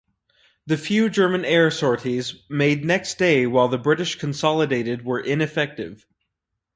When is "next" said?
2.83-3.19